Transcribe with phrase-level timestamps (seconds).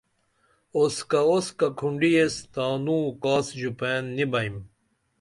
[0.75, 4.55] اوسکہ اوسکہ کھونڈی ایس تانوں کاس ژوپئین نی بئیم